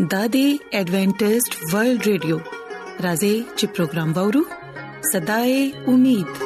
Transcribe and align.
دا 0.00 0.22
دی 0.32 0.42
ایڈونٹسٹ 0.76 1.54
ورلد 1.72 2.06
رادیو 2.10 2.36
راځي 3.04 3.32
چې 3.56 3.66
پروگرام 3.78 4.12
وورو 4.18 4.40
صداي 5.08 5.56
امید 5.92 6.40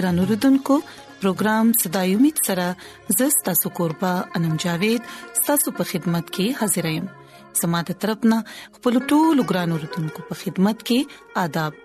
ګران 0.00 0.18
اوردونکو 0.24 0.78
پروگرام 1.20 1.72
صداي 1.84 2.14
امید 2.18 2.42
سره 2.50 2.66
زستا 3.22 3.54
سو 3.62 3.74
قربا 3.80 4.12
انم 4.40 4.56
جاوید 4.68 5.10
تاسو 5.46 5.76
په 5.80 5.90
خدمت 5.94 6.34
کې 6.36 6.50
حاضر 6.60 6.90
یم 6.96 7.06
سماده 7.62 8.00
ترپنه 8.06 8.42
خپل 8.78 9.02
ټولو 9.10 9.48
ګران 9.52 9.78
اوردونکو 9.78 10.26
په 10.32 10.44
خدمت 10.46 10.88
کې 10.90 11.44
آداب 11.46 11.84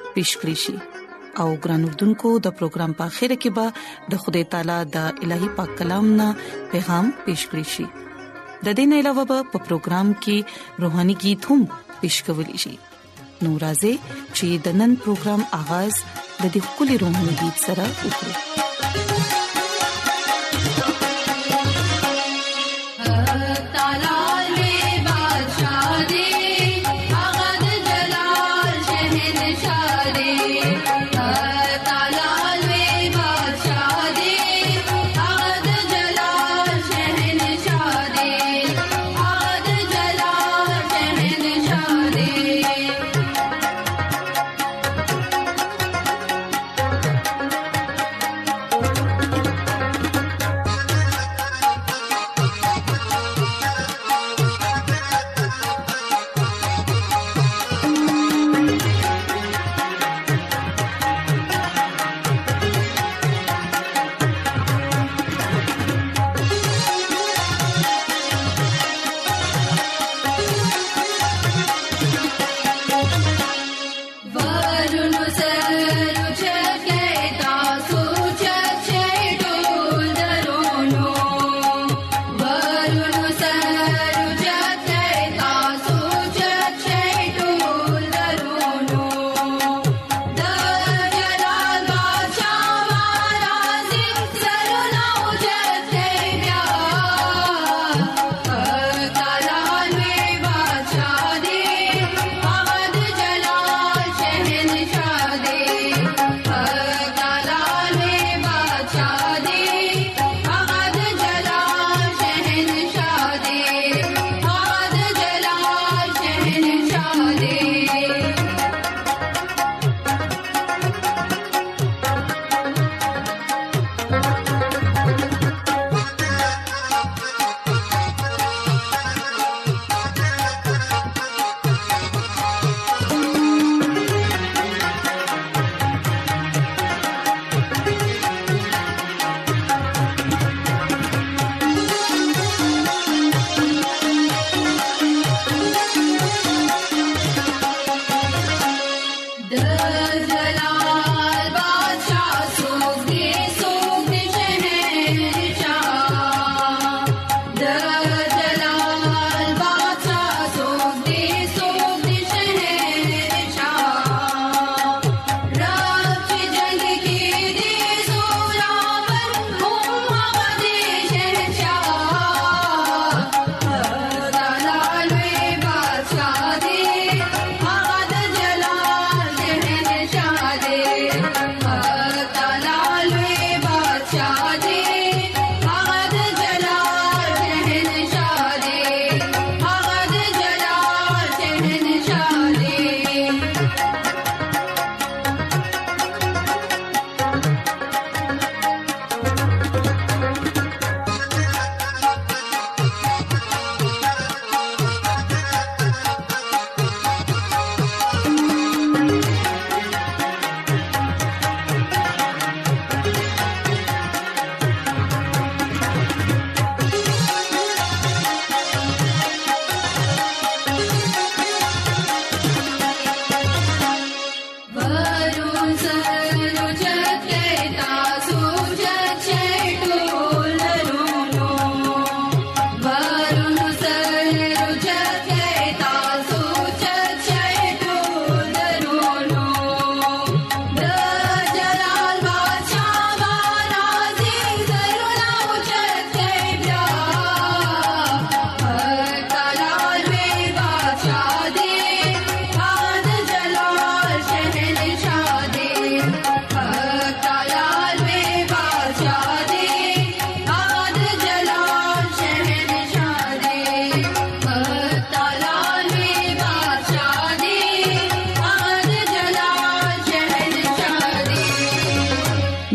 پیښ 0.15 0.31
کړی 0.41 0.57
شي 0.63 0.75
او 1.41 1.47
ګران 1.65 1.81
اردوونکو 1.87 2.29
د 2.45 2.53
پروګرام 2.61 2.91
په 3.01 3.05
خیره 3.17 3.37
کې 3.41 3.49
به 3.57 3.65
د 4.13 4.23
خدای 4.23 4.43
تعالی 4.53 4.79
د 4.95 5.21
الهي 5.25 5.49
پاک 5.59 5.69
کلام 5.81 6.05
نه 6.19 6.27
پیغام 6.73 7.05
پیښ 7.27 7.39
کړی 7.51 7.65
شي 7.73 7.85
د 8.69 8.79
دین 8.79 8.91
علاوه 9.01 9.23
په 9.51 9.57
پروګرام 9.67 10.07
کې 10.23 10.37
روهاني 10.85 11.15
गीत 11.25 11.41
هم 11.51 11.61
پیښ 12.01 12.15
کول 12.31 12.47
شي 12.65 12.73
نورازې 13.45 13.93
چې 14.37 14.47
د 14.67 14.81
نن 14.81 14.91
پروګرام 15.05 15.41
آغاز 15.61 15.93
د 16.41 16.43
دې 16.53 16.61
کلی 16.81 16.95
روحاني 17.05 17.33
गीत 17.45 17.55
سره 17.69 17.83
وکړي 18.03 18.33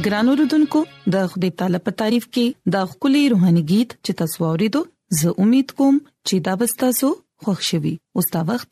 ګران 0.07 0.27
اوردونکو 0.31 0.81
د 1.13 1.25
خدای 1.31 1.49
تعالی 1.61 1.79
په 1.85 1.93
تعریف 2.01 2.25
کې 2.35 2.45
دا 2.75 2.83
خولي 2.91 3.23
روحاني 3.33 3.63
गीत 3.71 3.91
چې 4.05 4.13
تاسو 4.21 4.37
ورېدو 4.43 4.81
زه 5.21 5.31
امید 5.45 5.69
کوم 5.81 5.97
چې 6.27 6.35
دا 6.49 6.53
به 6.61 6.67
تاسو 6.83 7.09
خوښ 7.47 7.59
شي 7.71 7.95
اوس 8.21 8.29
دا 8.37 8.43
وخت 8.53 8.71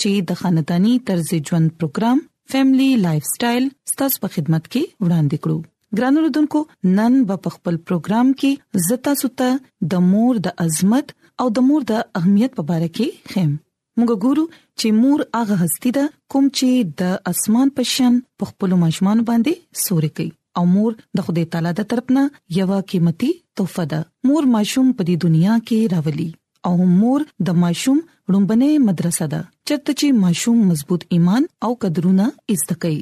چې 0.00 0.10
د 0.32 0.40
خاندانی 0.42 0.92
طرز 1.12 1.30
ژوند 1.46 1.68
پروګرام 1.80 2.16
فیملی 2.56 2.90
لایف 3.06 3.24
سټایل 3.34 3.64
ستاسو 3.94 4.16
په 4.26 4.34
خدمت 4.36 4.64
کې 4.72 4.82
وړاندې 5.04 5.36
کړو 5.42 5.58
ګران 5.98 6.14
اوردونکو 6.22 6.58
نن 7.00 7.12
په 7.44 7.48
خپل 7.58 7.74
پروګرام 7.90 8.26
کې 8.38 8.86
زتا 8.90 9.12
ستا 9.24 9.50
د 9.96 10.08
مور 10.12 10.42
د 10.48 10.56
عظمت 10.68 11.06
او 11.44 11.50
د 11.58 11.70
مور 11.70 11.80
د 11.96 12.06
اهمیت 12.18 12.52
په 12.60 12.64
اړه 12.76 12.88
کې 12.96 13.34
خیم 13.34 13.52
موږ 13.98 14.10
ګورو 14.24 14.44
چې 14.78 14.88
مور 15.02 15.18
هغه 15.42 15.54
هستی 15.66 15.90
ده 16.00 16.04
کوم 16.34 16.44
چې 16.56 16.96
د 17.04 17.36
اسمان 17.36 17.76
پشن 17.80 18.20
په 18.42 18.56
خپل 18.56 18.78
مجمان 18.86 19.28
باندې 19.30 19.88
سوري 19.90 20.12
کوي 20.20 20.32
او 20.60 20.64
مور 20.74 20.92
د 21.18 21.26
خدای 21.26 21.44
تعالی 21.54 21.72
د 21.78 21.88
طرفنا 21.92 22.22
یو 22.58 22.68
قیمتي 22.92 23.30
تحفه 23.60 23.84
ده 23.92 23.98
مور 24.30 24.42
ماشوم 24.54 24.86
په 25.00 25.08
دې 25.08 25.14
دنیا 25.26 25.54
کې 25.66 25.78
راولي 25.92 26.30
او 26.66 26.74
مور 27.00 27.20
د 27.48 27.58
ماشوم 27.64 27.98
رومبنه 28.34 28.68
مدرسه 28.86 29.26
ده 29.34 29.40
چرته 29.66 29.92
چې 30.00 30.06
ماشوم 30.24 30.58
مضبوط 30.70 31.02
ایمان 31.16 31.42
او 31.68 31.72
قدرونه 31.86 32.26
استکي 32.54 32.94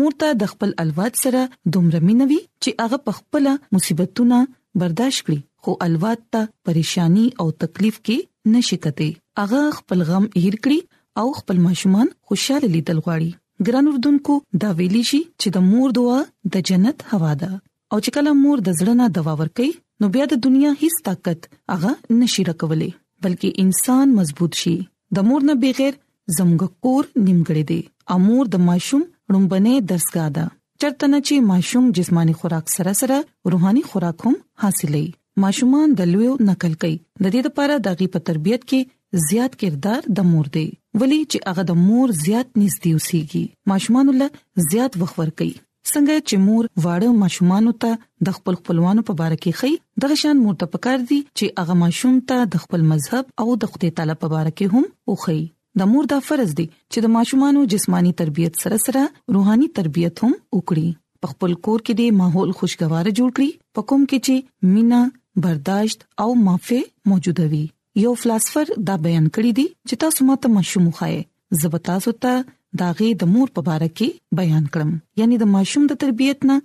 مور 0.00 0.16
ته 0.24 0.28
د 0.44 0.52
خپل 0.54 0.70
الواد 0.86 1.20
سره 1.24 1.42
دومره 1.76 2.00
مینوي 2.08 2.40
چې 2.46 2.84
هغه 2.84 2.98
په 3.08 3.18
خپل 3.20 3.50
مصیبتونه 3.78 4.40
برداشت 4.84 5.20
کړي 5.26 5.40
خو 5.66 5.76
الواد 5.88 6.24
ته 6.36 6.70
پریشانی 6.70 7.26
او 7.44 7.48
تکلیف 7.66 8.00
کې 8.00 8.56
نشکته 8.56 9.10
هغه 9.44 9.62
خپل 9.80 10.06
غم 10.12 10.24
هیر 10.40 10.58
کړی 10.66 11.22
او 11.22 11.26
خپل 11.42 11.62
ماشومان 11.68 12.12
خوشاله 12.30 12.72
لیدل 12.78 13.02
غواړي 13.06 13.30
ګران 13.66 13.86
اردوونکو 13.88 14.34
دا 14.62 14.68
ویلی 14.76 15.00
شي 15.08 15.18
چې 15.40 15.50
د 15.56 15.66
مور 15.70 15.90
دعا 15.98 16.20
د 16.54 16.62
جنت 16.70 17.02
هوا 17.12 17.32
ده 17.42 17.48
او 17.92 17.98
چې 18.04 18.14
کله 18.16 18.30
مور 18.42 18.62
د 18.68 18.76
زړه 18.78 18.94
نه 19.00 19.06
دوا 19.18 19.34
ورکي 19.42 19.66
نو 20.04 20.08
بیا 20.16 20.24
د 20.32 20.38
دنیا 20.46 20.70
هیڅ 20.82 20.96
طاقت 21.08 21.48
هغه 21.74 21.92
نشي 22.22 22.46
راکولي 22.50 22.88
بلکې 23.26 23.60
انسان 23.66 24.16
مضبوط 24.20 24.58
شي 24.62 24.74
د 25.18 25.26
مور 25.30 25.46
نه 25.50 25.56
بغیر 25.64 26.00
زمګ 26.38 26.72
کور 26.86 27.10
نیمګړی 27.26 27.64
دی 27.70 27.80
امور 28.16 28.52
د 28.56 28.64
ماشوم 28.70 29.04
رومبنه 29.36 29.74
درسګا 29.92 30.26
ده 30.38 30.46
چرته 30.84 31.12
نه 31.14 31.22
چې 31.26 31.48
ماشوم 31.54 31.90
جسمانی 32.00 32.36
خوراک 32.42 32.74
سره 32.76 32.96
سره 33.02 33.20
روحاني 33.56 33.84
خوراک 33.92 34.26
هم 34.28 34.36
حاصلې 34.64 35.44
ماشومان 35.46 35.96
د 36.00 36.12
لویو 36.14 36.36
نقل 36.52 36.78
کوي 36.84 36.94
د 37.00 37.24
دې 37.24 37.50
لپاره 37.50 37.78
د 37.88 37.98
غي 38.00 38.10
په 38.16 38.28
تربيت 38.30 38.68
کې 38.72 39.30
زیات 39.32 39.58
کردار 39.64 40.14
د 40.20 40.30
مور 40.32 40.54
دی 40.58 40.66
ولی 41.00 41.18
چې 41.32 41.38
هغه 41.50 41.62
د 41.68 41.72
مور 41.86 42.08
زیات 42.24 42.48
نږدې 42.62 42.90
اوسيږي 42.96 43.44
ماشومان 43.70 44.06
له 44.22 44.26
زیات 44.72 44.92
وخور 45.02 45.30
کوي 45.38 45.54
څنګه 45.90 46.14
چې 46.28 46.34
مور 46.48 46.64
واړه 46.84 47.08
ماشومان 47.22 47.68
ته 47.84 47.90
د 48.28 48.36
خپل 48.38 48.54
خپلوانو 48.60 49.04
په 49.08 49.14
اړه 49.26 49.36
کې 49.46 49.60
خي 49.62 49.72
د 50.04 50.12
غشان 50.12 50.42
مور 50.42 50.58
ته 50.62 50.66
پکار 50.76 50.98
دي 51.10 51.18
چې 51.38 51.58
هغه 51.62 51.76
ماشوم 51.84 52.18
ته 52.32 52.46
د 52.56 52.64
خپل 52.66 52.84
مذهب 52.92 53.32
او 53.44 53.48
د 53.64 53.72
خدای 53.74 53.92
تعالی 53.98 54.16
په 54.24 54.28
اړه 54.40 54.52
کې 54.60 54.76
هم 54.76 54.84
وخی 55.14 55.40
د 55.80 55.90
مور 55.92 56.04
دا 56.14 56.18
فرض 56.30 56.50
دی 56.58 56.66
چې 56.92 56.98
د 57.06 57.14
ماشومانو 57.18 57.64
جسمانی 57.74 58.12
تربيت 58.22 58.62
سره 58.64 58.78
سره 58.86 59.02
روحاني 59.36 59.68
تربيت 59.80 60.24
هم 60.26 60.32
وکړي 60.58 61.00
په 61.24 61.34
خپل 61.34 61.56
کور 61.66 61.80
کې 61.86 62.00
د 62.00 62.18
ماحول 62.22 62.56
خوشگوار 62.62 63.12
جوړ 63.18 63.30
کړي 63.36 63.50
په 63.78 63.88
کوم 63.92 64.02
کې 64.10 64.30
چې 64.30 64.74
مینا 64.76 65.02
برداشت 65.46 66.10
او 66.24 66.28
معافي 66.46 66.80
موجوده 67.10 67.48
وي 67.52 67.64
یو 68.00 68.12
فلسفر 68.20 68.64
دا 68.88 68.94
بیان 69.04 69.26
کړی 69.34 69.50
دی 69.58 69.64
چې 69.88 69.94
تاسو 70.04 70.24
ماته 70.28 70.48
مشوم 70.56 70.88
خای 70.98 71.16
زبتا 71.62 71.96
سوتا 72.04 72.34
داغه 72.82 73.08
د 73.22 73.30
مور 73.32 73.48
په 73.58 73.62
اړه 73.74 73.88
کې 73.98 74.08
بیان 74.40 74.64
کړم 74.74 74.92
یعنی 75.22 75.36
د 75.42 75.50
ماشوم 75.56 75.82
د 75.90 76.00
تربيت 76.04 76.46
نه 76.52 76.56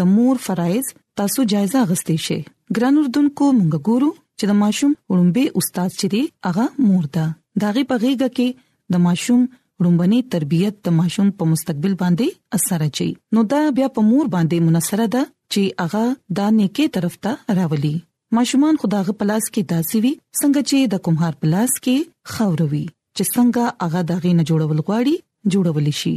د 0.00 0.10
مور 0.12 0.36
فرایز 0.46 0.92
تاسو 1.22 1.46
جایزه 1.54 1.82
غستې 1.90 2.24
شي 2.28 2.38
ګران 2.78 3.00
اردن 3.02 3.28
کو 3.40 3.48
مونږ 3.56 3.82
ګورو 3.90 4.12
چې 4.38 4.44
د 4.54 4.58
ماشوم 4.62 4.94
وړمبه 5.12 5.44
استاد 5.60 5.90
چې 5.98 6.06
دی 6.14 6.22
هغه 6.48 6.68
مور 6.88 7.10
ده 7.18 7.26
داغه 7.64 7.84
په 7.90 8.02
غیګه 8.04 8.28
کې 8.40 8.96
د 8.96 9.04
ماشوم 9.10 9.42
وړمبني 9.80 10.22
تربيت 10.36 10.80
د 10.88 10.96
ماشوم 11.00 11.36
په 11.38 11.52
مستقبل 11.54 11.98
باندې 12.02 12.60
اثر 12.60 12.88
اچي 12.90 13.08
نو 13.38 13.46
دا 13.54 13.64
بیا 13.80 13.90
په 13.98 14.06
مور 14.12 14.34
باندې 14.34 14.72
منصره 14.72 15.12
ده 15.16 15.26
چې 15.30 15.86
هغه 15.86 16.42
دا 16.42 16.50
نیکه 16.62 16.92
طرف 16.98 17.24
ته 17.26 17.58
راولي 17.60 17.96
ماشومان 18.34 18.74
خداغه 18.82 19.12
پلاس 19.20 19.44
کې 19.54 19.60
داسي 19.72 19.98
وي 20.04 20.12
څنګه 20.40 20.60
چې 20.70 20.78
د 20.94 21.02
کومهار 21.08 21.34
پلاس 21.44 21.72
کې 21.84 21.96
خوروي 22.36 22.82
چې 23.16 23.24
څنګه 23.34 23.62
هغه 23.84 24.00
دغه 24.10 24.30
نه 24.38 24.44
جوړول 24.50 24.78
غواړي 24.86 25.14
جوړول 25.52 25.86
شي 26.00 26.14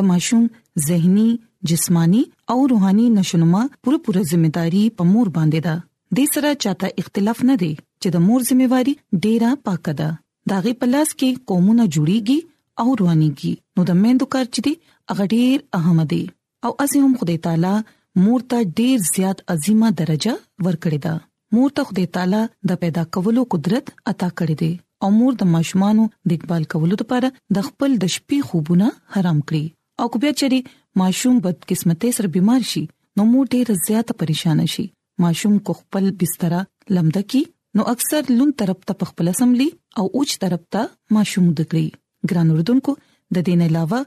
د 0.00 0.08
ماشوم 0.10 0.44
زهني 0.88 1.28
جسمانی 1.72 2.22
او 2.54 2.58
روحاني 2.74 3.06
نشونما 3.20 3.62
پوره 3.82 3.98
پوره 4.06 4.22
ځمېداري 4.30 4.84
په 4.96 5.02
مور 5.12 5.28
باندې 5.36 5.60
ده 5.66 5.76
د 6.16 6.18
سره 6.34 6.48
چاته 6.66 6.88
اختلاف 7.04 7.38
نه 7.50 7.56
دی 7.64 7.72
چې 8.00 8.08
د 8.16 8.28
مور 8.28 8.40
ځمېواري 8.48 8.94
ډیره 9.24 9.50
پاکه 9.68 9.92
ده 10.04 10.10
داغه 10.52 10.70
پلاس 10.84 11.08
کې 11.18 11.30
قومونه 11.52 11.82
جوړيږي 11.94 12.38
او 12.84 12.88
روانيږي 13.00 13.54
نو 13.74 13.80
د 13.90 14.00
مېندو 14.04 14.26
کار 14.36 14.46
چې 14.54 14.60
دی 14.66 14.74
هغه 15.10 15.24
ډیر 15.34 15.56
اهم 15.80 15.98
دی 16.14 16.22
او 16.64 16.70
اسې 16.82 16.96
هم 17.08 17.12
خدای 17.22 17.38
تعالی 17.50 17.76
مور 18.24 18.40
ته 18.54 18.58
ډیر 18.80 18.96
زیات 19.16 19.38
عظیمه 19.54 19.88
درجه 20.00 20.32
ورکړې 20.64 21.00
ده 21.06 21.14
مور 21.56 21.72
ته 21.78 21.82
خدای 21.88 22.06
تعالی 22.16 22.38
د 22.70 22.78
پیدا 22.82 23.02
کولو 23.14 23.42
قدرت 23.54 23.86
عطا 24.10 24.28
کړې 24.38 24.56
دي 24.60 24.70
او 25.06 25.10
مور 25.16 25.32
د 25.42 25.50
ماشومانو 25.54 26.04
د 26.30 26.34
اقبال 26.36 26.62
کولو 26.74 26.94
لپاره 27.02 27.28
د 27.56 27.66
خپل 27.66 27.90
د 28.04 28.12
شپې 28.14 28.38
خوبونه 28.52 28.86
حرام 29.16 29.40
کړی 29.50 29.64
او 30.04 30.08
کو 30.14 30.22
بیا 30.24 30.32
چری 30.42 30.60
ماشوم 31.02 31.34
بد 31.46 31.66
قسمتۍ 31.72 32.10
سره 32.20 32.32
بیمار 32.38 32.64
شي 32.70 32.82
نو 33.20 33.26
مور 33.34 33.50
ډیر 33.56 33.72
زیات 33.88 34.14
پریشان 34.24 34.64
شي 34.76 34.86
ماشوم 35.26 35.58
کو 35.68 35.76
خپل 35.80 36.08
بستر 36.22 36.54
لمده 36.98 37.22
کی 37.34 37.42
نو 37.78 37.86
اکثر 37.96 38.32
لون 38.38 38.56
طرف 38.62 38.88
ته 38.90 39.10
خپل 39.12 39.32
سملی 39.42 39.68
او 40.00 40.06
اوچ 40.20 40.36
طرف 40.46 40.64
ته 40.76 40.88
ماشوم 41.18 41.52
دګړي 41.62 42.32
ګران 42.32 42.56
اردوونکو 42.56 42.96
د 43.38 43.46
دین 43.50 43.66
علاوه 43.68 44.00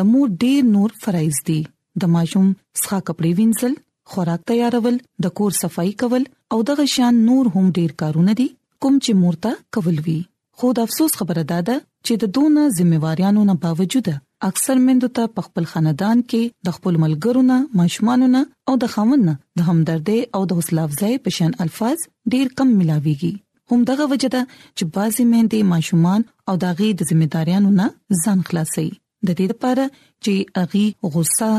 د 0.00 0.10
مور 0.14 0.34
ډیر 0.46 0.72
نور 0.76 0.96
فرایز 1.06 1.42
دي 1.50 1.60
د 2.04 2.14
ماشوم 2.18 2.48
څخه 2.80 3.06
کپڑے 3.10 3.34
وینځل 3.40 3.82
خوراک 4.10 4.42
تیارول 4.48 4.96
د 5.24 5.34
کور 5.38 5.50
صفائی 5.62 5.92
کول 6.02 6.22
او 6.54 6.58
دغه 6.70 6.84
شان 6.94 7.14
نور 7.28 7.44
هم 7.56 7.64
ډیر 7.80 7.90
کارونه 8.02 8.32
دي 8.42 8.48
کوم 8.84 8.94
چې 9.04 9.10
مورته 9.22 9.50
کول 9.78 9.98
وی 10.06 10.18
خو 10.62 10.66
د 10.78 10.88
افسوس 10.88 11.12
خبره 11.20 11.44
ده 11.52 11.62
چې 12.06 12.12
د 12.22 12.32
دونه 12.38 12.60
ځمېواریانو 12.78 13.42
نه 13.50 13.54
باوجود 13.64 14.08
اکثر 14.50 14.76
مند 14.86 15.04
ته 15.18 15.22
په 15.36 15.40
خپل 15.46 15.64
خاندان 15.72 16.18
کې 16.32 16.42
د 16.68 16.74
خپل 16.78 16.94
ملګرو 17.04 17.42
نه 17.50 17.58
مشمانو 17.80 18.26
نه 18.34 18.42
او 18.72 18.80
د 18.84 18.90
خاوند 18.94 19.22
نه 19.28 19.34
د 19.60 19.68
همدردۍ 19.68 20.20
او 20.38 20.42
د 20.52 20.58
حوصله 20.60 20.80
افزای 20.88 21.14
په 21.26 21.30
شان 21.36 21.52
الفاظ 21.66 21.96
ډیر 22.32 22.46
کم 22.60 22.68
ملاويږي 22.78 23.32
هم 23.74 23.80
دغه 23.92 24.04
وجدا 24.14 24.42
چې 24.76 24.84
بازي 24.96 25.24
مهندې 25.32 25.70
ماشومان 25.74 26.20
او 26.48 26.54
داغي 26.66 26.90
د 26.96 27.02
ځمېداريانو 27.10 27.70
نه 27.80 27.86
ځان 28.26 28.38
خلاصي 28.50 28.88
د 29.26 29.36
دې 29.38 29.46
لپاره 29.52 29.84
چې 30.24 30.34
اغي 30.62 30.86
غصه 31.16 31.50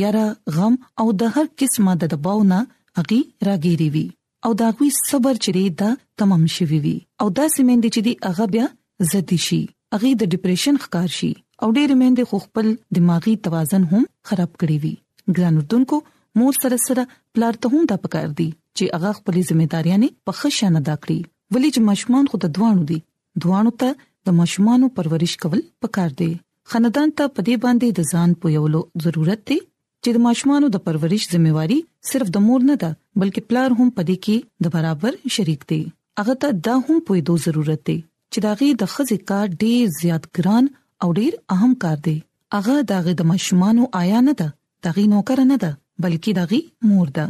یره 0.00 0.26
غم 0.58 0.74
او 1.02 1.06
د 1.22 1.34
هر 1.34 1.46
قسمه 1.62 1.92
د 2.04 2.10
دباونه 2.12 2.58
اغي 3.02 3.20
راګيري 3.48 3.88
وي 3.96 4.06
او 4.48 4.52
دا 4.62 4.68
کوي 4.78 4.88
صبر 5.08 5.34
چری 5.46 5.64
دا 5.82 5.90
تمام 6.22 6.44
شوي 6.56 6.78
وي 6.86 6.94
او 7.24 7.28
دا 7.40 7.44
سیمندې 7.56 7.88
چې 7.94 8.00
دی 8.06 8.14
اغه 8.30 8.44
بیا 8.52 8.66
زدي 9.12 9.38
شي 9.48 9.60
اغي 9.98 10.10
د 10.22 10.34
ډیپریشن 10.36 10.76
ښکار 10.86 11.08
شي 11.18 11.30
او 11.62 11.68
ډېر 11.76 11.88
مهندې 12.00 12.24
خو 12.30 12.36
خپل 12.46 12.66
دماغي 12.98 13.34
توازن 13.48 13.82
هم 13.94 14.02
خراب 14.32 14.52
کړی 14.60 14.76
وي 14.84 14.94
ګران 15.38 15.54
اردوونکو 15.62 15.96
مور 16.40 16.58
سره 16.64 16.78
سره 16.88 17.02
پلار 17.34 17.60
ته 17.64 17.72
هم 17.74 17.82
دا 17.94 18.02
پکار 18.06 18.28
دي 18.42 18.48
چې 18.76 18.96
اغه 19.00 19.10
خپل 19.22 19.34
ځمېداریانه 19.48 20.08
په 20.28 20.32
خښه 20.40 20.74
نه 20.78 20.82
دا 20.92 20.96
کړی 21.04 21.20
ولې 21.52 21.68
چې 21.74 21.90
مشمان 21.90 22.30
خو 22.34 22.42
د 22.44 22.54
دوانو 22.58 22.88
دي 22.92 22.98
دوانو 23.44 23.72
ته 23.82 24.06
د 24.28 24.38
مشمانو 24.40 24.92
پرورش 24.98 25.36
کول 25.44 25.62
پکار 25.86 26.10
دي 26.20 26.30
خاندان 26.72 27.10
ته 27.18 27.24
پدې 27.36 27.54
باندې 27.62 27.88
د 27.98 28.00
ځان 28.14 28.30
پویولو 28.42 28.80
ضرورت 29.04 29.40
دی 29.50 29.56
چې 30.02 30.08
د 30.16 30.22
ماشومانو 30.26 30.66
د 30.74 30.82
پرورش 30.84 31.22
ځمېواري 31.32 31.78
صرف 32.10 32.28
د 32.34 32.44
مور 32.46 32.60
نه 32.70 32.76
ده 32.82 32.90
بلکې 33.22 33.40
پلار 33.52 33.70
هم 33.78 33.88
پدې 33.96 34.16
کې 34.26 34.36
د 34.66 34.72
برابر 34.74 35.12
شریک 35.36 35.60
دی 35.72 35.78
هغه 36.20 36.34
ته 36.44 36.48
دا 36.68 36.74
هم 36.86 36.98
پویدو 37.08 37.34
ضرورت 37.44 37.80
دی 37.90 37.96
چې 38.32 38.38
داغي 38.46 38.68
د 38.82 38.90
خزې 38.92 39.18
کار 39.30 39.46
ډیر 39.64 39.82
زیات 40.00 40.24
ګران 40.38 40.64
او 41.06 41.08
ډیر 41.20 41.32
اهم 41.56 41.72
کار 41.86 41.96
دی 42.06 42.14
هغه 42.56 42.76
داغه 42.92 43.12
د 43.22 43.28
ماشومانو 43.32 43.88
آیا 44.02 44.20
نه 44.28 44.34
ده 44.42 44.48
دغه 44.88 45.04
نوکر 45.16 45.42
نه 45.52 45.56
ده 45.64 45.70
بلکې 46.06 46.30
دغه 46.40 46.58
مور 46.92 47.08
ده 47.18 47.26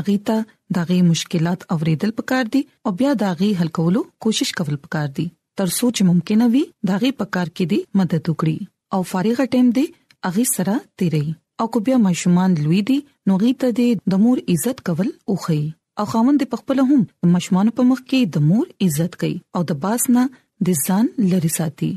اغه 0.00 0.16
ته 0.32 0.38
دغه 0.80 0.98
مشکلات 1.12 1.60
اوریدل 1.76 2.12
پکار 2.18 2.52
دي 2.58 2.66
او 2.86 2.96
بیا 3.02 3.14
دغه 3.24 3.52
حل 3.62 3.72
کولو 3.80 4.02
کوشش 4.28 4.54
کول 4.62 4.82
پکار 4.86 5.08
دي 5.22 5.28
تر 5.62 5.72
سوچ 5.80 6.04
ممکنه 6.12 6.50
وي 6.58 6.64
دغه 6.94 7.14
پکار 7.22 7.56
کې 7.56 7.74
دي 7.76 7.80
مدد 8.02 8.34
وکړي 8.34 8.58
او 8.96 9.00
فارغه 9.08 9.44
ټیم 9.54 9.66
دی 9.78 9.82
اغه 10.28 10.44
سره 10.52 10.72
تیري 11.02 11.22
او 11.62 11.66
کو 11.74 11.80
بیا 11.88 11.96
مشمان 12.06 12.54
لوی 12.62 12.80
دی 12.92 12.96
نو 13.30 13.36
غي 13.42 13.52
ته 13.64 13.74
د 14.14 14.22
مور 14.22 14.40
عزت 14.54 14.82
کول 14.90 15.10
اوخی 15.34 15.58
او 16.02 16.06
خاوند 16.12 16.44
په 16.54 16.60
خپل 16.62 16.80
هم 16.88 17.04
مشمان 17.34 17.70
په 17.80 17.86
مخ 17.90 18.00
کې 18.04 18.36
د 18.36 18.46
مور 18.48 18.72
عزت 18.86 19.18
کوي 19.24 19.34
او 19.58 19.62
د 19.72 19.76
باس 19.84 20.06
نه 20.16 20.24
د 20.68 20.80
ځان 20.84 21.10
لری 21.34 21.50
ساتي 21.58 21.90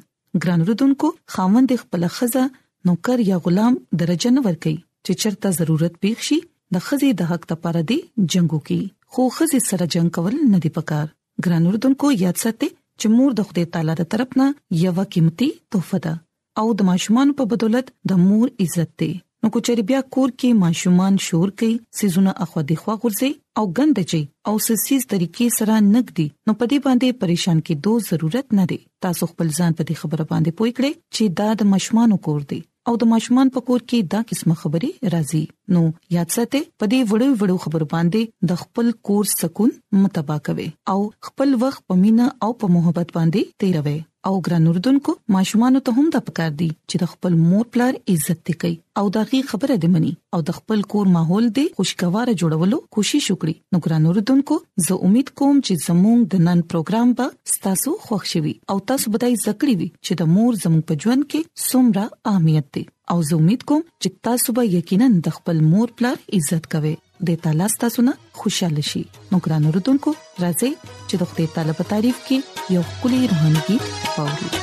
ګران 0.43 0.65
رودونکو 0.69 1.11
خاوند 1.37 1.73
خپل 1.83 2.05
خزه 2.17 2.43
نوکر 2.89 3.23
یا 3.31 3.39
غلام 3.47 3.77
درجه 4.03 4.33
نه 4.37 4.43
ور 4.49 4.59
کوي 4.65 4.75
چې 4.75 5.23
چرته 5.23 5.53
ضرورت 5.61 5.97
پیښ 6.05 6.29
شي 6.29 6.39
د 6.77 6.85
خزي 6.89 7.09
د 7.23 7.31
حق 7.33 7.49
لپاره 7.53 7.81
دی 7.93 7.97
جنگو 8.35 8.59
کی 8.69 8.79
خو 9.15 9.25
خزي 9.39 9.63
سره 9.69 9.89
جنگ 9.97 10.13
کول 10.19 10.37
نه 10.53 10.61
دی 10.67 10.73
پکار 10.77 11.09
ګران 11.47 11.69
رودونکو 11.75 12.13
یاد 12.25 12.41
ساتئ 12.45 12.69
چې 12.69 13.15
مور 13.17 13.39
د 13.41 13.49
خدای 13.49 13.65
تعالی 13.77 13.97
تر 14.01 14.09
طرف 14.15 14.37
نه 14.43 14.47
یو 14.85 15.07
قیمتي 15.17 15.49
تحفه 15.75 16.01
ده 16.05 16.15
او 16.61 16.65
د 16.79 16.87
ماشومان 16.87 17.31
په 17.37 17.45
بدولت 17.53 17.87
د 18.11 18.25
مور 18.25 18.47
عزت 18.65 18.91
دی 19.03 19.11
نو 19.43 19.49
کچری 19.55 19.81
بیا 19.91 20.01
کور 20.15 20.29
کې 20.39 20.57
ماشومان 20.65 21.15
شور 21.27 21.49
کوي 21.61 21.71
سيزونه 22.01 22.31
اخو 22.43 22.61
دی 22.71 22.75
خو 22.81 22.91
غورځي 23.03 23.31
او 23.61 23.65
غند 23.79 23.97
چي 24.11 24.19
او 24.51 24.53
سسیز 24.67 25.07
طریقې 25.13 25.47
سره 25.59 25.79
نګدي 25.95 26.27
نو 26.49 26.55
پدی 26.61 26.77
باندې 26.85 27.19
پریشان 27.23 27.57
کې 27.65 27.83
دوه 27.87 28.05
ضرورت 28.09 28.55
نه 28.59 28.65
دي 28.73 28.77
تاسو 29.07 29.29
خپل 29.31 29.47
ځان 29.59 29.71
په 29.79 29.83
دې 29.87 29.95
خبره 30.03 30.27
باندې 30.33 30.57
پوي 30.61 30.71
کړئ 30.77 30.91
چې 31.15 31.23
دا 31.41 31.49
د 31.63 31.69
ماشومان 31.73 32.15
کور 32.29 32.41
دی 32.53 32.61
او 32.91 32.95
د 33.01 33.11
ماشومان 33.15 33.49
په 33.57 33.65
کور 33.71 33.81
کې 33.83 34.09
دا 34.15 34.21
قسمه 34.31 34.55
خبرې 34.61 35.11
راځي 35.15 35.43
نو 35.75 35.83
یاد 36.19 36.33
ساتئ 36.37 36.63
په 36.79 36.85
دې 36.91 37.01
وړو 37.09 37.29
وړو 37.39 37.57
خبرو 37.65 37.87
باندې 37.97 38.53
د 38.53 38.63
خپل 38.63 38.91
کور 39.11 39.23
سکون 39.41 39.71
متبا 40.03 40.37
کوي 40.49 40.69
او 40.95 40.97
خپل 41.29 41.49
وخت 41.67 41.81
په 41.91 42.01
مینا 42.07 42.27
او 42.47 42.51
په 42.65 42.73
محبت 42.79 43.15
باندې 43.19 43.61
تیروي 43.65 43.99
او 44.27 44.39
ګران 44.43 44.67
اردوونکو 44.71 45.13
ماشومان 45.35 45.77
ته 45.87 45.93
هم 46.01 46.05
د 46.15 46.19
پکار 46.27 46.51
دي 46.59 46.67
چې 46.89 46.99
د 47.01 47.09
خپل 47.13 47.33
مور 47.47 47.65
پلار 47.75 47.97
عزت 48.13 48.51
وکړي 48.51 48.75
او 49.01 49.09
دا 49.17 49.23
غي 49.31 49.41
خبره 49.49 49.75
دې 49.81 49.89
مني 49.95 50.11
او 50.37 50.41
د 50.49 50.55
خپل 50.59 50.83
کور 50.93 51.09
ماحول 51.15 51.49
دې 51.57 51.73
خوشگوار 51.79 52.31
جوړولو 52.43 52.77
کوشش 52.97 53.27
وکړي 53.33 53.55
نو 53.75 53.81
ګران 53.87 54.07
اردوونکو 54.11 54.57
زه 54.87 54.99
امید 55.09 55.33
کوم 55.41 55.59
چې 55.59 55.89
زموږ 55.89 56.23
د 56.35 56.45
نن 56.47 56.63
پروګرام 56.73 57.11
به 57.21 57.57
تاسو 57.67 57.95
خوښ 58.05 58.31
شي 58.35 58.55
او 58.73 58.77
تاسو 58.93 59.13
به 59.15 59.23
دای 59.25 59.37
زکړی 59.45 59.77
وي 59.81 59.89
چې 60.05 60.23
د 60.23 60.31
مور 60.37 60.59
زموږ 60.63 60.87
په 60.91 61.01
ژوند 61.05 61.29
کې 61.29 61.65
سمره 61.67 62.07
اهمیت 62.33 62.71
دي 62.77 62.85
او 63.15 63.19
زه 63.31 63.41
امید 63.43 63.67
کوم 63.69 63.85
چې 63.85 64.19
تاسو 64.29 64.57
به 64.59 64.71
یقینا 64.79 65.11
د 65.27 65.37
خپل 65.39 65.63
مور 65.73 65.97
پلار 65.99 66.23
عزت 66.39 66.75
کوئ 66.75 66.95
د 67.27 67.39
تعالی 67.43 67.65
ستاسو 67.75 67.99
نه 68.07 68.13
خوشاله 68.39 68.83
شي 68.91 69.01
نو 69.31 69.35
ګران 69.47 69.63
وروډونکو 69.69 70.09
راځي 70.43 70.71
چې 71.07 71.15
د 71.23 71.31
خپل 71.31 71.43
تعالی 71.55 71.73
په 71.79 71.83
تعریف 71.93 72.17
کې 72.27 72.37
یو 72.77 72.83
کلی 73.05 73.19
روحاني 73.33 73.61
کې 73.67 73.77
پاوړئ 74.19 74.62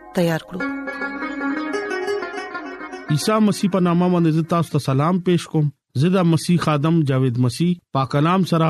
تیار 0.15 0.41
کړو 0.49 0.67
عیسی 3.15 3.37
مسیح 3.47 3.69
په 3.73 3.79
نامه 3.85 4.07
باندې 4.13 4.49
تاسو 4.53 4.71
ته 4.75 4.83
سلام 4.87 5.19
پېښ 5.27 5.55
کوم 5.55 5.69
زدا 6.03 6.21
مسیح 6.33 6.59
خادم 6.67 6.99
جاوید 7.11 7.39
مسیح 7.45 7.73
پاک 7.97 8.11
کلام 8.15 8.45
سره 8.53 8.69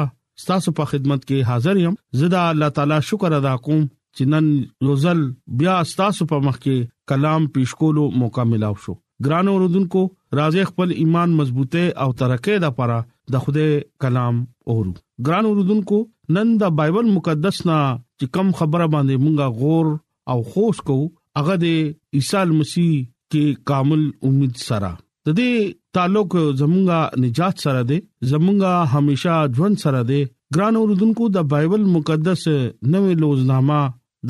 تاسو 0.50 0.72
په 0.80 0.92
خدمت 0.92 1.26
کې 1.30 1.50
حاضر 1.52 1.82
یم 1.86 1.98
زدا 2.24 2.44
الله 2.54 2.76
تعالی 2.78 3.00
شکر 3.10 3.36
ادا 3.40 3.54
کوم 3.68 3.84
چې 4.18 4.34
نن 4.34 4.48
روزل 4.90 5.22
بیا 5.62 5.76
تاسو 6.02 6.28
په 6.32 6.48
مخ 6.48 6.58
کې 6.60 6.94
کلام 7.14 7.46
پیښ 7.58 7.82
کولو 7.84 8.08
موقع 8.24 8.48
ملو 8.54 8.72
شو 8.86 8.96
ګران 9.28 9.52
اوردونکو 9.54 10.02
راځي 10.08 10.70
خپل 10.72 10.94
ایمان 11.04 11.38
مضبوطه 11.40 11.88
او 12.04 12.10
ترقې 12.22 12.66
د 12.66 12.76
پاره 12.80 12.98
د 13.36 13.44
خوده 13.44 13.66
کلام 14.06 14.42
اورو 14.74 14.96
ګران 15.30 15.52
اوردونکو 15.52 16.00
نن 16.38 16.54
د 16.64 16.78
بایبل 16.80 17.12
مقدس 17.20 17.60
نا 17.72 17.80
چې 17.98 18.38
کم 18.38 18.52
خبره 18.62 18.92
باندې 18.96 19.28
مونږه 19.28 19.60
غور 19.62 19.92
او 20.32 20.40
خوش 20.56 20.82
کو 20.90 20.98
هغه 21.40 21.56
د 21.64 21.66
عیسی 22.20 22.52
مسیح 22.60 22.92
کې 23.32 23.46
کامل 23.72 24.02
امید 24.30 24.54
سره 24.68 24.90
د 25.28 25.36
دې 25.40 25.52
تعلق 25.98 26.34
زمونږه 26.42 27.26
نجات 27.26 27.56
سره 27.66 27.82
دی 27.92 28.00
زمونږه 28.32 28.98
همیشا 28.98 29.38
ژوند 29.60 29.76
سره 29.84 30.02
دی 30.12 30.20
ګران 30.58 30.76
اوردونکو 30.80 31.28
د 31.36 31.48
بایبل 31.54 31.84
مقدس 31.96 32.44
نوې 32.94 33.14
لوزنامه 33.26 33.80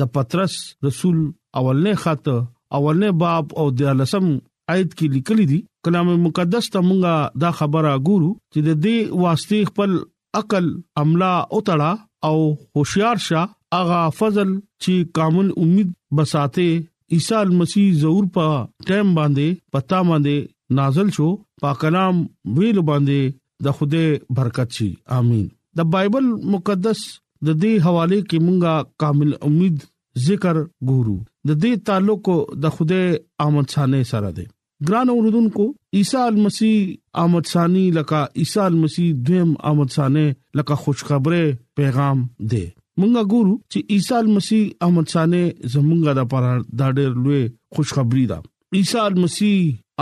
د 0.02 0.10
پترس 0.16 0.54
رسول 0.88 1.16
اولنې 1.62 2.04
خط 2.04 2.28
اولنې 2.34 3.22
باب 3.24 3.56
او 3.62 3.66
د 3.80 3.98
لسم 4.02 4.26
آیت 4.74 4.94
کې 4.94 5.16
لیکل 5.16 5.40
دي 5.54 5.60
کلام 5.86 6.12
مقدس 6.28 6.70
ته 6.76 6.84
مونږه 6.86 7.44
دا 7.46 7.50
خبره 7.62 7.94
ګورو 8.08 8.30
چې 8.52 8.60
د 8.68 8.80
دې 8.86 9.24
واسطې 9.24 9.72
خپل 9.72 9.98
عقل 10.40 10.68
عمله 11.02 11.32
او 11.52 11.58
تړه 11.66 12.30
او 12.30 12.36
هوشیار 12.80 13.16
شه 13.28 13.42
اغا 13.82 14.00
فضل 14.20 14.48
چې 14.54 15.10
کامل 15.20 15.50
امید 15.64 15.90
بساته 16.18 16.70
عیسی 17.14 17.34
مسیح 17.58 17.88
زور 18.02 18.24
په 18.36 18.44
ټیم 18.90 19.08
باندې 19.16 19.46
پتا 19.76 19.98
باندې 20.10 20.36
نازل 20.78 21.08
شو 21.16 21.28
پاک 21.64 21.76
کلام 21.82 22.14
ویل 22.58 22.78
باندې 22.90 23.34
د 23.66 23.76
خوده 23.80 24.04
برکت 24.38 24.68
شي 24.78 24.88
امين 25.18 25.44
د 25.80 25.88
بایبل 25.96 26.26
مقدس 26.54 27.02
د 27.48 27.60
دې 27.62 27.72
حواله 27.84 28.18
کې 28.28 28.38
مونږه 28.46 28.98
کامل 29.02 29.30
امید 29.50 29.84
ذکر 30.30 30.56
ګورو 30.88 31.16
د 31.48 31.50
دې 31.66 31.72
تعلق 31.90 32.32
د 32.64 32.76
خوده 32.80 33.04
آمد 33.46 33.66
ثانه 33.76 34.00
سره 34.12 34.32
ده 34.40 34.90
ګران 34.90 35.14
اوردونکو 35.16 35.68
عیسی 36.00 36.22
مسیح 36.36 37.20
آمد 37.24 37.48
ثانی 37.52 37.82
لکه 37.98 38.24
عیسی 38.44 38.68
مسیح 38.82 39.12
دویم 39.26 39.52
آمد 39.72 39.94
ثانه 39.98 40.24
لکه 40.60 40.82
خوشخبری 40.84 41.42
پیغام 41.82 42.24
ده 42.54 42.64
مونږه 43.00 43.22
ګورو 43.32 43.54
چې 43.72 43.78
عیسی 43.94 44.24
مسیح 44.36 44.62
احمد 44.86 45.06
سانه 45.12 45.42
زمونږه 45.74 46.12
د 46.18 46.26
پر 46.32 46.42
د 46.46 46.80
ډېر 46.96 47.12
لوی 47.26 47.42
خوشخبری 47.76 48.24
ده 48.32 48.38
عیسی 48.80 49.04
مسیح 49.22 49.56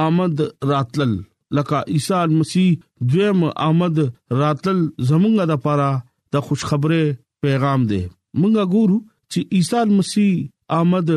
آمد 0.06 0.38
راتل 0.70 1.11
لکه 1.59 1.78
عیسی 1.97 2.23
مسیح 2.38 2.70
دیم 3.12 3.40
آمد 3.68 3.97
راتل 4.40 4.78
زمونږه 5.09 5.44
د 5.52 5.61
پر 5.66 5.80
د 6.37 6.49
خوشخبری 6.49 7.02
پیغام 7.47 7.80
ده 7.92 8.00
مونږه 8.40 8.64
ګورو 8.75 8.99
چې 9.32 9.40
عیسی 9.59 9.85
مسیح 9.99 10.30
آمد 10.80 11.09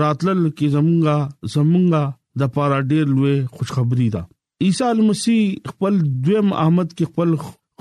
راتل 0.00 0.38
کې 0.56 0.66
زمونږه 0.74 1.18
زمونږه 1.54 2.04
د 2.42 2.52
پر 2.58 2.70
ډېر 2.90 3.04
لوی 3.16 3.36
خوشخبری 3.56 4.08
ده 4.18 4.22
عیسی 4.68 5.00
مسیح 5.08 5.40
خپل 5.72 5.94
دیم 6.28 6.48
آمد 6.66 6.88
کې 6.96 7.10
خپل 7.10 7.30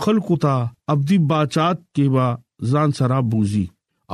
خلقو 0.07 0.35
ته 0.45 0.55
ابدي 0.95 1.17
بچات 1.31 1.77
کې 1.95 2.07
وا 2.15 2.29
ځان 2.69 2.89
سره 2.99 3.17
بوزي 3.33 3.65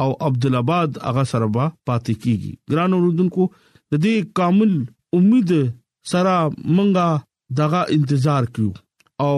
او 0.02 0.10
عبدالآباد 0.28 0.90
هغه 1.10 1.24
سره 1.32 1.48
با 1.56 1.66
پاتې 1.88 2.14
کیږي 2.24 2.52
ګران 2.72 2.92
اوردونکو 2.98 3.44
د 3.92 3.94
دې 4.04 4.16
کامل 4.40 4.72
امید 5.20 5.52
سره 6.12 6.34
مونږه 6.76 7.08
دغه 7.60 7.82
انتظار 7.98 8.44
کیو 8.58 8.70
او 9.26 9.36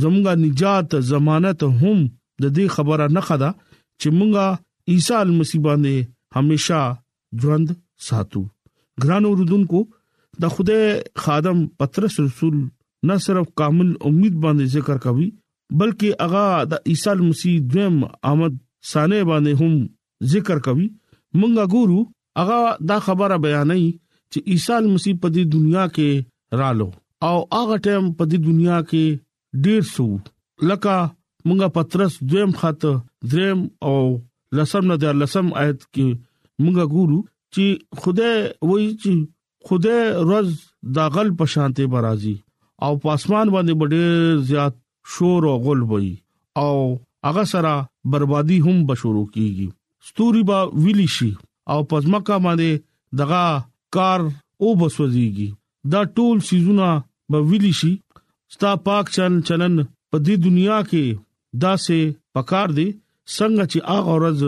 زمونږه 0.00 0.32
نجات 0.46 0.88
ضمانت 1.12 1.58
هم 1.82 1.98
د 2.42 2.44
دې 2.56 2.66
خبره 2.76 3.06
نه 3.18 3.22
خدا 3.28 3.50
چې 4.00 4.08
مونږه 4.18 4.46
عیسی 4.90 5.30
مسیح 5.38 5.60
باندې 5.66 5.96
هميشه 6.36 6.80
ژوند 7.42 7.68
ساتو 8.08 8.42
ګران 9.04 9.22
اوردونکو 9.30 9.80
د 10.42 10.54
خوده 10.54 10.78
خادم 11.22 11.58
پترس 11.78 12.14
رسول 12.26 12.56
نه 13.08 13.14
صرف 13.26 13.46
کامل 13.60 13.88
امید 14.08 14.34
باندې 14.44 14.64
ذکر 14.76 14.96
کوي 15.04 15.28
بلکې 15.78 16.08
اغا 16.26 16.46
د 16.70 16.88
عیسی 16.90 17.12
مسیح 17.28 17.56
دیم 17.74 17.96
آمد 18.30 18.52
سانه 18.92 19.18
باندې 19.30 19.52
هم 19.60 19.72
ذکر 20.32 20.58
کوي 20.66 20.86
مونږه 21.38 21.64
ګورو 21.72 21.98
اغا 22.44 22.60
دا 22.92 22.96
خبره 23.06 23.36
بیانې 23.44 23.88
چې 24.32 24.38
عیسی 24.54 24.80
مسیح 24.94 25.14
په 25.24 25.28
دې 25.34 25.42
دنیا 25.56 25.84
کې 25.98 26.10
رالو 26.62 26.88
او 27.28 27.36
هغه 27.58 27.76
ټیم 27.86 28.04
په 28.16 28.24
دې 28.30 28.38
دنیا 28.48 28.78
کې 28.90 29.04
ډیر 29.68 29.82
سو 29.94 30.06
لکه 30.68 30.96
مونږه 31.46 31.68
پترس 31.78 32.14
دیم 32.34 32.50
خط 32.62 32.82
دریم 33.32 33.60
او 33.90 33.96
لسم 34.58 34.82
نه 34.92 34.96
د 35.04 35.22
لسم 35.22 35.46
آیت 35.62 35.80
کې 35.94 36.08
مونږه 36.62 36.84
ګورو 36.96 37.18
چې 37.54 37.66
خدای 38.04 38.34
وایي 38.70 38.90
چې 39.02 39.12
خدای 39.66 40.00
روز 40.28 40.48
دا 40.98 41.04
غل 41.14 41.28
په 41.40 41.44
شانته 41.54 41.84
برازي 41.94 42.36
او 42.86 42.92
پاسمان 43.06 43.46
باندې 43.54 43.94
ډېر 43.94 44.44
زیات 44.50 44.74
شور 45.12 45.42
او 45.50 45.56
غل 45.64 45.80
وي 45.90 46.10
او 46.64 46.76
هغه 47.24 47.44
سره 47.52 47.74
بربادي 48.12 48.56
هم 48.66 48.76
بشورو 48.90 49.24
کیږي 49.36 49.68
ستوري 50.08 50.42
با 50.50 50.58
ویلی 50.84 51.08
شي 51.16 51.30
او 51.72 51.78
پزماکا 51.90 52.36
باندې 52.44 52.70
دغه 53.20 53.42
کار 53.96 54.20
او 54.62 54.68
بسوځيږي 54.80 55.48
دا 55.92 56.00
ټول 56.16 56.36
سيزونه 56.50 56.88
به 57.30 57.38
ویلی 57.50 57.72
شي 57.80 57.92
ستا 58.54 58.70
پاک 58.86 59.04
چن 59.16 59.32
چلن 59.48 59.74
په 60.10 60.16
دې 60.24 60.34
دنیا 60.46 60.78
کې 60.90 61.04
داسې 61.64 61.98
پکار 62.34 62.68
دي 62.78 62.88
څنګه 63.36 63.64
چې 63.72 63.78
هغه 63.90 64.12
ورځ 64.16 64.40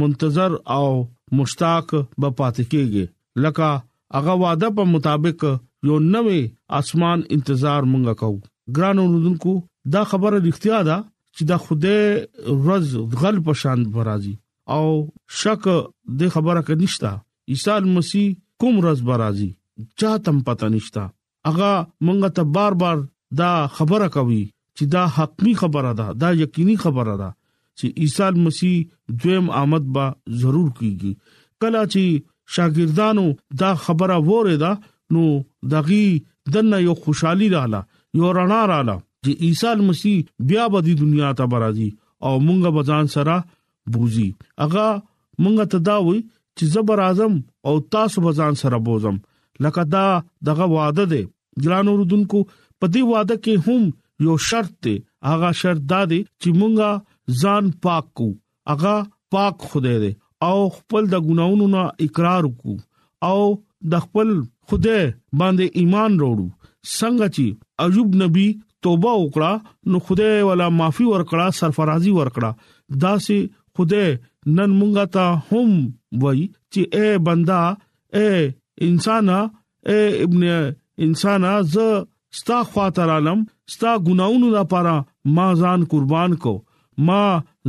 منتظر 0.00 0.50
او 0.78 0.88
مشتاق 1.36 1.86
به 2.20 2.28
پاتې 2.38 2.64
کېږي 2.72 3.04
لکه 3.44 3.68
هغه 4.16 4.34
وعده 4.42 4.68
په 4.78 4.82
مطابق 4.94 5.42
یو 5.88 5.96
نوې 6.14 6.40
اسمان 6.80 7.18
انتظار 7.34 7.82
مونږ 7.92 8.06
کوو 8.22 8.42
ګران 8.76 8.96
اوردونکو 9.00 9.54
دا 9.92 10.02
خبره 10.10 10.36
رښتیا 10.48 10.78
ده 10.88 10.96
چې 11.36 11.42
دا 11.50 11.56
خوده 11.64 11.98
ورځ 12.64 12.86
غل 13.20 13.36
پشان 13.46 13.78
برازي 13.94 14.34
او 14.76 14.86
شک 15.40 15.64
د 16.18 16.20
خبره 16.34 16.60
کې 16.66 16.74
نشتا 16.82 17.12
عیسی 17.52 17.90
مسیح 17.96 18.26
کوم 18.60 18.74
ورځ 18.84 19.00
برازي 19.08 19.50
چا 20.00 20.10
تم 20.24 20.38
پته 20.46 20.66
نشتا 20.74 21.04
اغه 21.50 21.70
مونږ 22.06 22.36
ته 22.36 22.50
بار 22.56 22.78
بار 22.82 22.98
دا 23.42 23.52
خبره 23.78 24.08
کوي 24.16 24.42
چې 24.78 24.84
دا 24.94 25.02
حتمی 25.16 25.54
خبره 25.62 25.92
ده 26.00 26.06
دا 26.22 26.28
یقیني 26.42 26.76
خبره 26.84 27.14
ده 27.22 27.30
چې 27.78 27.86
عیسی 28.02 28.46
مسیح 28.46 28.76
دویم 29.22 29.46
آمد 29.62 29.92
با 29.98 30.06
ضرور 30.44 30.68
کیږي 30.78 31.42
کله 31.62 31.84
چې 31.92 32.22
شاګردانو 32.56 33.26
دا 33.64 33.70
خبره 33.84 34.16
وره 34.30 34.56
ده 34.64 34.72
نو 35.16 35.24
دغي 35.76 36.04
دنه 36.54 36.78
یو 36.86 36.94
خوشحالي 37.04 37.48
رااله 37.58 37.82
یو 38.20 38.32
رڼا 38.38 38.62
رااله 38.72 38.98
چې 39.24 39.32
عیسی 39.44 39.74
مسیح 39.88 40.16
بیا 40.48 40.64
به 40.72 40.80
د 40.86 40.98
دنیا 41.02 41.30
ته 41.40 41.44
برازي 41.52 41.88
او 42.26 42.34
مونږه 42.46 42.70
بزان 42.76 43.04
سره 43.14 43.36
بوزي 43.94 44.28
اغه 44.66 44.86
مونږه 45.42 45.64
تداوي 45.74 46.18
چې 46.56 46.64
زبر 46.74 46.98
اعظم 47.06 47.34
او 47.70 47.74
تاسو 47.94 48.18
بزان 48.26 48.52
سره 48.62 48.78
بوزم 48.88 49.16
لکه 49.66 49.82
دا 49.94 50.04
دغه 50.48 50.64
وعده 50.74 51.04
ده 51.12 51.22
ګران 51.64 51.86
اوردونکو 51.92 52.38
په 52.80 52.86
دې 52.94 53.02
وعده 53.12 53.36
کې 53.44 53.54
هم 53.66 53.82
یو 54.26 54.36
شرط 54.48 54.72
دی 54.86 54.94
هغه 55.30 55.50
شرط 55.60 55.82
دا 55.92 56.00
دی 56.12 56.20
چې 56.40 56.48
مونږه 56.58 57.38
ځان 57.42 57.64
پاک 57.86 58.06
کو 58.20 58.28
هغه 58.72 58.94
پاک 59.36 59.56
خدای 59.70 59.98
دی 60.04 60.12
او 60.48 60.56
خپل 60.78 61.02
د 61.14 61.24
ګناونو 61.28 61.70
نه 61.74 61.82
اقرار 62.06 62.44
کو 62.60 62.76
او 63.30 63.38
د 63.94 64.04
خپل 64.04 64.28
خدای 64.68 65.02
باندې 65.40 65.82
ایمان 65.82 66.20
وروړو 66.20 66.70
څنګه 66.92 67.34
چې 67.36 67.86
ایوب 67.86 68.10
نبی 68.22 68.46
توبه 68.84 69.12
وکړه 69.18 69.90
نو 69.90 69.98
خدای 70.06 70.40
ولا 70.48 70.64
معافي 70.78 71.04
ورکړه 71.10 71.44
سرفرازي 71.60 72.12
ورکړه 72.16 73.00
دا 73.04 73.12
سي 73.26 73.36
خدای 73.78 74.06
نن 74.56 74.74
مونږه 74.80 75.04
ته 75.14 75.24
هم 75.50 75.70
وای 76.22 76.42
چې 76.72 76.80
اے 76.96 77.06
بندا 77.28 77.60
اے 78.16 78.28
انسان 78.88 79.30
اے 79.90 79.98
ابن 80.24 80.42
انسان 81.06 81.44
ز 81.72 81.86
ستا 82.38 82.58
خاطر 82.74 83.10
عالم 83.14 83.40
ستا 83.74 83.94
ګناونو 84.08 84.50
لپاره 84.58 84.94
ما 85.38 85.48
ځان 85.62 85.80
قربان 85.92 86.34
کو 86.44 86.54
ما 87.08 87.22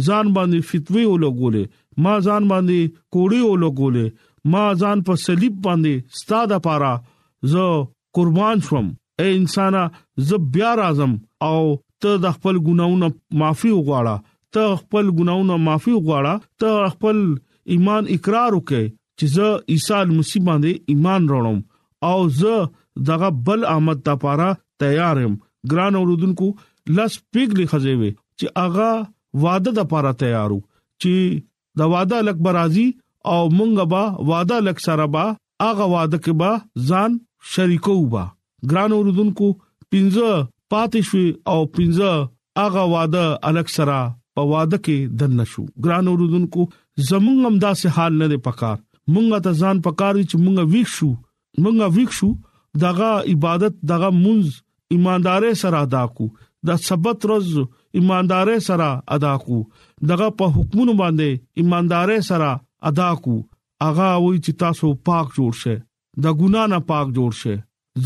ځان 0.08 0.34
باندې 0.36 0.68
فتوی 0.70 1.06
ولګولې 1.12 1.66
ما 2.04 2.14
ځان 2.28 2.44
باندې 2.52 2.92
کوړی 3.16 3.42
ولګولې 3.48 4.08
ما 4.52 4.64
ځان 4.84 5.06
په 5.08 5.22
صلیب 5.26 5.56
باندې 5.68 6.22
ستا 6.22 6.44
د 6.52 6.56
لپاره 6.56 6.92
زه 7.54 7.66
قربان 8.20 8.64
شوم 8.70 8.88
اے 9.22 9.30
انسان 9.36 9.74
زه 10.30 10.38
بیا 10.56 10.70
راځم 10.82 11.12
او 11.50 11.60
ته 12.02 12.12
د 12.24 12.34
خپل 12.38 12.56
ګناونو 12.68 13.08
معافي 13.42 13.72
وغواړه 13.76 14.16
ته 14.58 14.64
خپل 14.82 15.06
ګناونو 15.20 15.56
معافي 15.68 15.94
وغواړه 15.98 16.34
ته 16.64 16.72
خپل 16.96 17.18
ایمان 17.76 18.04
اقرار 18.16 18.52
وکې 18.58 18.82
چې 19.18 19.26
زه 19.36 19.48
عیسی 19.76 20.02
مسیح 20.20 20.42
باندې 20.50 20.72
ایمان 20.96 21.22
راوړم 21.32 21.60
او 22.10 22.18
زه 22.40 22.56
دغه 23.12 23.30
بل 23.48 23.60
آمد 23.76 24.00
ته 24.10 24.14
پاره 24.26 24.50
تیار 24.86 25.18
یم 25.26 25.34
ګران 25.72 25.94
اوردونکو 26.02 26.48
لس 26.96 27.14
پیګلی 27.32 27.66
خځوي 27.72 28.12
چې 28.40 28.48
اغا 28.68 28.92
وعده 29.44 29.72
د 29.82 29.92
پاره 29.96 30.12
تیارو 30.26 30.60
چې 31.02 31.16
دا 31.80 31.86
وعده 31.94 32.18
لکبر 32.30 32.54
راځي 32.62 32.88
او 33.34 33.42
مونږ 33.58 33.76
به 33.98 34.04
وعده 34.30 34.58
لک 34.70 34.78
سره 34.92 35.06
به 35.14 35.26
اغه 35.72 35.86
وعده 35.94 36.18
کې 36.24 36.34
به 36.40 36.52
ځان 36.90 37.12
شریکو 37.56 37.96
به 38.14 38.24
ګران 38.72 38.92
اوردونکو 38.98 39.48
پنځه 39.92 40.32
پاتې 40.74 41.02
شو 41.10 41.24
او 41.52 41.60
پنځه 41.76 42.12
اغه 42.66 42.84
واده 42.94 43.24
الکسرا 43.50 44.00
په 44.38 44.46
واده 44.52 44.78
کې 44.86 45.18
دن 45.22 45.36
نشو 45.42 45.66
ګران 45.86 46.08
اوردونکو 46.12 46.66
زمونږ 47.10 47.38
هم 47.48 47.56
داسې 47.66 47.96
حال 47.98 48.18
نه 48.24 48.28
دی 48.34 48.40
پکار 48.48 48.78
مونږ 49.14 49.46
ته 49.48 49.52
ځان 49.62 49.82
پکار 49.88 50.20
چې 50.30 50.36
مونږ 50.44 50.74
ویښ 50.74 50.96
شو 50.98 51.10
مونږ 51.64 51.98
ویښ 51.98 52.12
شو 52.20 52.30
دغه 52.86 53.10
عبادت 53.34 53.76
دغه 53.94 54.10
منځ 54.20 54.46
ایماندارې 54.96 55.52
سره 55.64 55.82
ادا 55.88 56.04
کو 56.18 56.26
د 56.70 56.82
سبت 56.88 57.28
ورځ 57.28 58.00
ایماندارې 58.00 58.68
سره 58.70 58.90
ادا 59.18 59.34
کو 59.46 59.60
دغه 60.12 60.30
په 60.40 60.56
حکمونو 60.58 60.94
باندې 61.02 61.62
ایماندارې 61.62 62.28
سره 62.32 62.50
ادا 62.92 63.10
کو 63.26 63.36
اغا 63.90 64.10
وای 64.24 64.38
چې 64.46 64.60
تاسو 64.66 64.94
پاک 65.10 65.32
جوړ 65.38 65.62
شه 65.62 65.78
د 66.28 66.40
ګنا 66.42 66.64
نه 66.76 66.80
پاک 66.94 67.16
جوړ 67.20 67.40
شه 67.42 67.56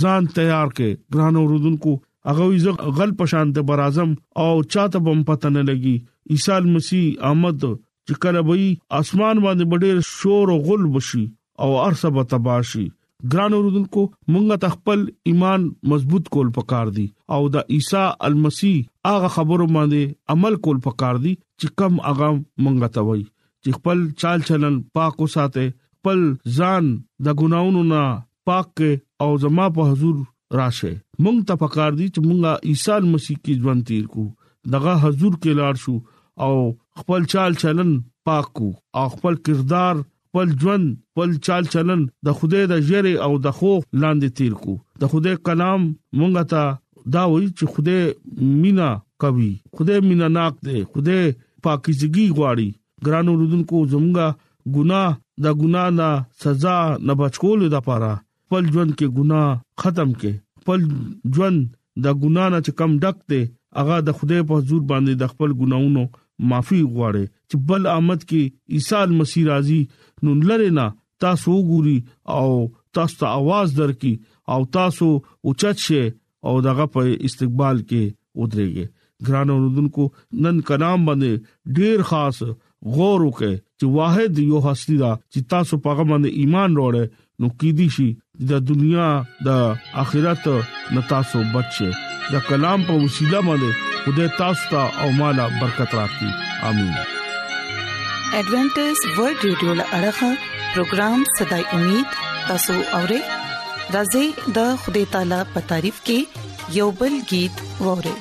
ځان 0.01 0.25
تیار 0.37 0.67
کړي 0.77 0.91
ګران 1.13 1.35
اوردونکو 1.41 1.93
هغه 2.29 2.47
زه 2.65 2.89
غل 2.97 3.11
پشان 3.21 3.53
ته 3.57 3.61
بر 3.69 3.79
اعظم 3.87 4.11
او 4.45 4.51
چاته 4.75 4.99
بم 5.07 5.23
پتن 5.29 5.55
لګي 5.67 5.95
عیسی 6.35 6.57
مسیح 6.75 7.25
آمد 7.31 7.63
چې 7.65 8.19
کله 8.25 8.43
وي 8.49 8.67
اسمان 8.99 9.41
باندې 9.45 9.83
ډېر 9.85 10.07
شور 10.09 10.51
او 10.55 10.59
غل 10.69 10.85
بشي 10.97 11.23
او 11.65 11.69
ارسه 11.87 12.11
به 12.17 12.27
تباشي 12.35 12.85
ګران 13.33 13.55
اوردونکو 13.57 14.03
مونږه 14.35 14.75
خپل 14.75 15.05
ایمان 15.31 15.65
مضبوط 15.95 16.29
کول 16.37 16.51
پکار 16.59 16.93
دي 16.99 17.07
او 17.37 17.41
د 17.57 17.73
عیسی 17.77 18.05
المسی 18.29 18.71
هغه 19.13 19.33
خبرو 19.39 19.67
باندې 19.77 20.13
عمل 20.35 20.59
کول 20.67 20.79
پکار 20.89 21.21
دي 21.27 21.33
چې 21.41 21.83
کم 21.83 21.99
هغه 22.09 22.31
مونږه 22.39 22.93
توي 22.99 23.19
چې 23.25 23.81
خپل 23.81 24.07
چال 24.23 24.45
چلن 24.51 24.79
پاک 24.99 25.21
وساته 25.27 25.67
خپل 25.71 26.25
ځان 26.59 26.89
د 27.29 27.39
ګناونو 27.43 27.85
نه 27.93 28.03
پاک 28.51 28.83
او 29.23 29.29
زما 29.43 29.65
په 29.75 29.81
حضور 29.89 30.15
راشه 30.57 30.91
مونږ 31.23 31.37
ته 31.47 31.53
پکار 31.63 31.91
دي 31.99 32.07
چې 32.13 32.19
مونږه 32.27 32.51
عیسی 32.69 32.95
مسیح 33.13 33.37
کې 33.43 33.53
ژوند 33.63 33.81
تیر 33.89 34.05
کو 34.13 34.23
دغه 34.75 34.93
حضور 35.03 35.33
کې 35.41 35.51
لاړ 35.59 35.75
شو 35.83 35.95
او 36.45 36.53
خپل 36.99 37.23
چال 37.33 37.51
چلن 37.63 37.91
پاک 38.27 38.45
کو 38.59 38.69
او 38.97 39.05
خپل 39.15 39.35
کردار 39.47 39.95
خپل 40.27 40.47
ژوند 40.61 40.85
خپل 41.11 41.33
چال 41.47 41.63
چلن 41.73 42.03
د 42.27 42.37
خوده 42.39 42.61
د 42.71 42.85
جری 42.89 43.13
او 43.25 43.31
د 43.45 43.57
خوف 43.57 43.87
لاندې 44.03 44.37
تیر 44.39 44.53
کو 44.63 44.77
د 45.03 45.11
خوده 45.13 45.35
کلام 45.49 45.87
مونږه 46.19 46.49
ته 46.55 47.11
دا 47.17 47.23
وایي 47.33 47.49
چې 47.51 47.73
خوده 47.73 48.49
مینا 48.63 48.89
کوي 49.25 49.51
خوده 49.77 49.99
مینا 50.09 50.31
ناک 50.39 50.59
دی 50.69 50.77
خوده 50.79 51.17
پاکیزګي 51.67 52.27
غواړي 52.37 52.69
ګرانو 53.05 53.35
رودونکو 53.43 53.83
زمونږه 53.93 54.79
ګناه 54.79 55.45
د 55.45 55.61
ګنا 55.61 55.85
نه 55.99 56.09
سزا 56.45 56.79
نه 57.07 57.17
بچکول 57.23 57.69
د 57.75 57.85
پاره 57.91 58.13
خپل 58.49 58.65
ژوند 58.73 58.91
کې 58.99 59.07
ګناه 59.17 59.49
ختم 59.81 60.11
کې 60.21 60.31
خپل 60.61 60.81
ژوند 61.35 61.59
د 62.05 62.15
ګنا 62.21 62.45
نه 62.53 62.59
چې 62.65 62.71
کم 62.79 62.91
ډکته 63.03 63.39
هغه 63.81 63.97
د 64.07 64.17
خدای 64.21 64.41
په 64.51 64.55
حضور 64.61 64.81
باندې 64.91 65.13
د 65.23 65.33
خپل 65.33 65.49
ګناونو 65.61 66.03
معافي 66.51 66.79
غواړي 66.95 67.25
چې 67.49 67.55
بل 67.69 67.83
آمد 67.97 68.19
کې 68.29 68.41
عیسی 68.79 69.11
مسیح 69.19 69.43
راځي 69.51 69.81
نو 70.23 70.31
لره 70.53 70.69
نه 70.79 70.85
تاسو 71.25 71.51
وګوري 71.59 71.95
او 72.37 72.47
تاسو 72.99 73.15
ته 73.21 73.27
आवाज 73.41 73.67
درکې 73.79 74.13
او 74.55 74.59
تاسو 74.79 75.09
اوچت 75.45 75.77
شي 75.85 76.01
او 76.47 76.53
دغه 76.69 76.85
په 76.97 77.01
استقبال 77.31 77.77
کې 77.89 78.03
ودرېږي 78.39 78.85
ګران 79.29 79.47
اوردونکو 79.57 80.03
نن 80.43 80.55
کلام 80.73 80.99
باندې 81.11 81.79
ډیر 81.79 81.97
خاص 82.09 82.37
غور 82.95 83.19
وکړي 83.27 83.55
چې 83.79 83.85
واحد 83.97 84.31
یو 84.49 84.59
هستی 84.69 84.95
دا 85.05 85.11
چې 85.33 85.39
تاسو 85.53 85.73
پیغام 85.87 86.07
باندې 86.13 86.37
ایمان 86.43 86.71
وروړي 86.83 87.05
نو 87.41 87.47
کې 87.59 87.71
دي 87.79 87.87
شي 87.95 88.05
د 88.51 88.63
دنیا 88.69 89.07
د 89.47 89.59
اخرت 90.01 90.47
نتاسو 90.95 91.43
بچي 91.53 91.89
د 92.31 92.41
کلام 92.47 92.79
په 92.87 92.95
وسیله 93.03 93.39
باندې 93.49 93.99
خدای 94.03 94.27
تاسو 94.39 94.67
ته 94.71 95.03
او 95.03 95.07
مالا 95.19 95.45
برکت 95.61 95.95
راکړي 95.99 96.69
امين 96.71 96.93
ایڈونچر 98.37 99.05
ورلد 99.19 99.43
رادیو 99.43 99.75
لړغا 99.79 100.31
پروگرام 100.73 101.19
صداي 101.37 101.63
امید 101.77 102.17
تاسو 102.49 102.75
اورئ 102.99 103.21
راځي 103.95 104.25
د 104.59 104.69
خدای 104.83 105.05
تعالی 105.15 105.41
په 105.55 105.65
تعریف 105.73 106.03
کې 106.09 106.77
یوبل 106.81 107.15
गीत 107.33 107.63
اورئ 107.93 108.17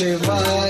Shiva. 0.00 0.69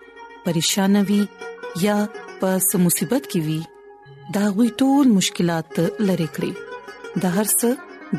پریشان 0.45 0.95
وي 1.09 1.19
یا 1.85 1.95
په 2.41 2.49
سمصيبت 2.69 3.23
کې 3.31 3.39
وي 3.47 3.59
دا 4.37 4.45
غوي 4.57 4.69
ټول 4.83 5.05
مشکلات 5.17 5.73
لری 6.09 6.29
کړی 6.37 6.51
د 7.25 7.35
هر 7.39 7.47
څه 7.59 7.69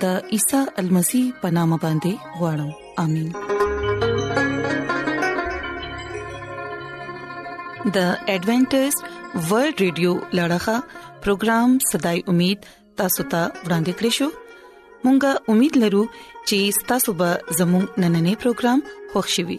د 0.04 0.37
عیسی 0.37 0.61
المسی 0.82 1.22
پنامه 1.44 1.78
باندې 1.85 2.12
غواړم 2.38 2.70
امين 3.06 3.30
د 7.96 7.98
ایڈونچر 8.35 8.94
ورلد 9.48 9.76
رادیو 9.82 10.12
لړغا 10.37 10.78
پروگرام 11.26 11.68
صداي 11.90 12.18
امید 12.35 12.58
تاسو 13.02 13.22
ته 13.35 13.40
ورانګ 13.64 13.88
کړی 13.98 14.11
شو 14.20 14.28
مونږه 15.04 15.30
امید 15.56 15.72
لرو 15.85 16.04
چې 16.48 16.80
تاسو 16.94 17.11
به 17.22 17.30
زموږ 17.61 17.85
نننې 18.04 18.35
پروګرام 18.44 18.78
خوښ 19.14 19.26
شي 19.37 19.58